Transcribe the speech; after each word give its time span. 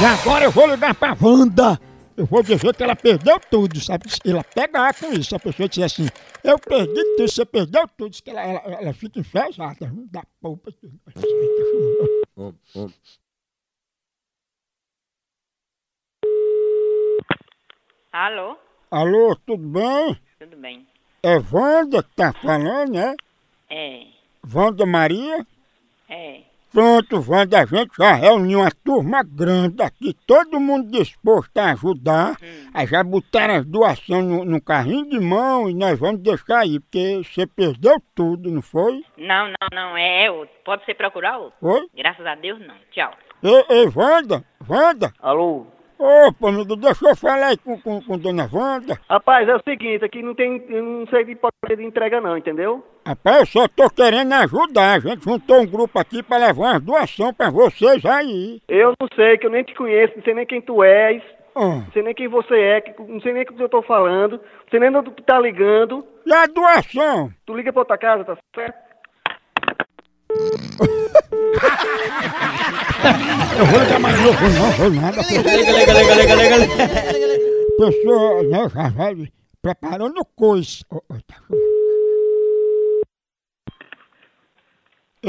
E 0.00 0.04
agora 0.04 0.44
eu 0.44 0.50
vou 0.52 0.66
ligar 0.68 0.94
pra 0.94 1.16
Wanda. 1.20 1.80
Eu 2.16 2.24
vou 2.26 2.42
dizer 2.42 2.74
que 2.74 2.82
ela 2.82 2.94
perdeu 2.94 3.38
tudo, 3.40 3.80
sabe? 3.80 4.06
Ela 4.24 4.44
pega 4.44 4.92
com 4.94 5.12
isso. 5.12 5.34
A 5.34 5.40
pessoa 5.40 5.68
diz 5.68 5.82
assim, 5.82 6.06
eu 6.44 6.58
perdi 6.58 7.02
tudo, 7.16 7.28
você 7.28 7.44
perdeu 7.44 7.86
tudo. 7.96 8.10
Diz 8.10 8.20
que 8.20 8.30
ela, 8.30 8.40
ela, 8.40 8.60
ela 8.80 8.92
fica 8.92 9.18
enfesada. 9.18 9.88
Não 9.88 10.06
dá 10.06 10.22
polpa. 10.40 10.70
Alô? 18.12 18.56
Alô, 18.90 19.36
tudo 19.46 19.68
bem? 19.68 20.20
Tudo 20.38 20.56
bem? 20.56 20.86
É 21.22 21.36
Wanda 21.52 22.02
que 22.02 22.14
tá 22.14 22.32
falando, 22.32 22.92
né? 22.92 23.14
É, 23.68 24.06
Wanda 24.54 24.86
Maria? 24.86 25.44
é. 26.08 26.42
Pronto, 26.70 27.24
Wanda, 27.26 27.62
a 27.62 27.64
gente 27.64 27.96
já 27.96 28.12
reuniu 28.12 28.60
uma 28.60 28.70
turma 28.70 29.22
grande 29.22 29.82
aqui, 29.82 30.14
todo 30.26 30.60
mundo 30.60 30.90
disposto 30.90 31.56
a 31.56 31.72
ajudar. 31.72 32.36
Aí 32.74 32.86
já 32.86 33.02
botaram 33.02 33.54
as 33.54 33.64
doações 33.64 34.24
no, 34.24 34.44
no 34.44 34.60
carrinho 34.60 35.08
de 35.08 35.18
mão 35.18 35.70
e 35.70 35.74
nós 35.74 35.98
vamos 35.98 36.20
deixar 36.20 36.60
aí, 36.60 36.78
porque 36.78 37.22
você 37.24 37.46
perdeu 37.46 37.96
tudo, 38.14 38.50
não 38.50 38.60
foi? 38.60 39.02
Não, 39.16 39.46
não, 39.46 39.68
não, 39.72 39.96
é, 39.96 40.26
é 40.26 40.30
outro. 40.30 40.54
Pode 40.64 40.84
você 40.84 40.94
procurar 40.94 41.38
outro? 41.38 41.54
Foi? 41.58 41.86
Graças 41.96 42.26
a 42.26 42.34
Deus, 42.34 42.60
não. 42.60 42.74
Tchau. 42.90 43.12
Ei, 43.42 43.64
ei, 43.70 43.88
Wanda, 43.94 44.44
Wanda, 44.68 45.12
Alô? 45.20 45.66
opa, 45.98 46.48
amigo, 46.48 46.76
deixa 46.76 47.08
eu 47.08 47.16
falar 47.16 47.48
aí 47.48 47.56
com, 47.56 47.80
com, 47.80 48.00
com 48.00 48.18
dona 48.18 48.48
Wanda. 48.52 48.98
Rapaz, 49.08 49.48
é 49.48 49.56
o 49.56 49.62
seguinte, 49.62 50.04
aqui 50.04 50.22
não 50.22 50.34
tem, 50.34 50.64
eu 50.68 50.82
não 50.82 51.06
sei 51.06 51.24
de 51.24 51.34
porcaria 51.34 51.76
de 51.76 51.84
entrega 51.84 52.20
não, 52.20 52.36
entendeu? 52.36 52.84
Rapaz, 53.08 53.38
eu 53.38 53.46
só 53.46 53.68
tô 53.68 53.88
querendo 53.88 54.34
ajudar, 54.34 54.96
a 54.96 54.98
gente 55.00 55.24
juntou 55.24 55.60
um 55.62 55.66
grupo 55.66 55.98
aqui 55.98 56.22
pra 56.22 56.36
levar 56.36 56.72
umas 56.72 56.82
doações 56.82 57.34
pra 57.34 57.48
vocês 57.48 58.04
aí. 58.04 58.60
Eu 58.68 58.92
não 59.00 59.08
sei, 59.16 59.38
que 59.38 59.46
eu 59.46 59.50
nem 59.50 59.64
te 59.64 59.74
conheço, 59.74 60.12
não 60.14 60.22
sei 60.22 60.34
nem 60.34 60.44
quem 60.44 60.60
tu 60.60 60.82
és, 60.84 61.22
Ah, 61.56 61.60
não 61.86 61.86
sei 61.92 62.02
nem 62.02 62.14
quem 62.14 62.28
você 62.28 62.54
é, 62.54 62.80
que- 62.82 62.92
não 63.02 63.18
sei 63.22 63.32
nem 63.32 63.44
o 63.44 63.46
que 63.46 63.62
eu 63.62 63.68
tô 63.70 63.80
falando, 63.80 64.32
não 64.32 64.40
sei 64.70 64.78
nem 64.78 64.94
onde 64.94 65.10
tu 65.12 65.22
tá 65.22 65.40
ligando. 65.40 66.04
E 66.26 66.32
a 66.34 66.44
doação? 66.44 67.30
Tu 67.46 67.54
liga 67.54 67.72
pra 67.72 67.80
outra 67.80 67.96
casa, 67.96 68.24
tá 68.26 68.36
certo? 68.54 68.76
Eu 73.58 73.66
vou 73.66 73.80
ligar 73.80 74.00
mais 74.00 74.20
novo, 74.20 74.38
não 74.50 74.70
vou 74.72 74.90
nada. 74.90 75.16
Pessoa, 77.78 78.42
né, 78.42 78.68
já 78.68 78.88
vai 78.90 79.14
preparando 79.62 80.24
coisa. 80.36 80.84
Ó, 80.90 80.96
ó, 81.10 81.14
tá. 81.26 81.36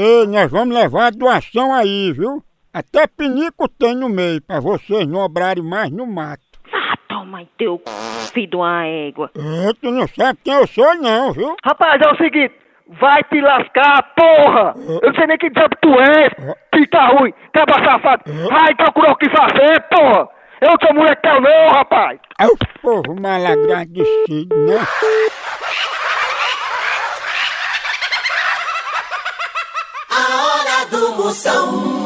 Ei, 0.02 0.26
nós 0.26 0.50
vamos 0.50 0.74
levar 0.74 1.08
a 1.08 1.10
doação 1.10 1.74
aí, 1.74 2.10
viu? 2.10 2.42
Até 2.72 3.06
pinico 3.06 3.68
tem 3.68 3.94
no 3.94 4.08
meio, 4.08 4.40
pra 4.40 4.58
vocês 4.58 5.06
não 5.06 5.20
obrarem 5.20 5.62
mais 5.62 5.90
no 5.90 6.06
mato. 6.06 6.40
Ah, 6.72 6.96
toma 7.06 7.40
aí 7.40 7.48
teu 7.58 7.82
c... 7.86 8.32
filho 8.32 8.48
de 8.48 8.56
uma 8.56 8.86
égua. 8.86 9.30
É, 9.36 9.74
tu 9.74 9.90
não 9.90 10.08
sabe 10.08 10.38
quem 10.42 10.54
eu 10.54 10.66
sou 10.66 10.94
não, 10.94 11.34
viu? 11.34 11.54
Rapaz, 11.62 12.00
é 12.00 12.10
o 12.10 12.16
seguinte, 12.16 12.54
vai 12.98 13.22
te 13.24 13.42
lascar, 13.42 14.02
porra! 14.16 14.74
Eu 15.02 15.08
não 15.08 15.14
sei 15.14 15.26
nem 15.26 15.36
que 15.36 15.50
diabo 15.50 15.76
tu 15.82 15.90
és, 15.90 16.32
pica 16.72 17.06
ruim, 17.08 17.34
caba 17.52 17.84
safado, 17.84 18.22
vai 18.48 18.74
procurar 18.76 19.12
o 19.12 19.16
que 19.16 19.28
fazer, 19.28 19.86
porra! 19.90 20.26
Eu 20.62 20.76
sou 20.82 20.94
moleque 20.94 21.20
teu 21.20 21.42
não, 21.42 21.72
rapaz! 21.74 22.18
É 22.38 22.46
o 22.46 22.56
povo 22.80 23.20
mal 23.20 23.44
agradecido, 23.44 24.56
né? 24.64 24.78
A 30.12 30.22
hora 30.22 30.79
do 30.90 31.14
Moção. 31.14 31.99